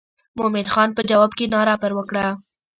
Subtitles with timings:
[0.37, 2.25] مومن خان په جواب کې ناره پر وکړه.